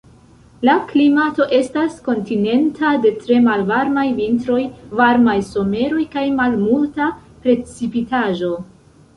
[0.67, 4.59] La klimato estas kontinenta de tre malvarmaj vintroj,
[5.03, 7.13] varmaj someroj kaj malmulta
[7.45, 8.55] precipitaĵo.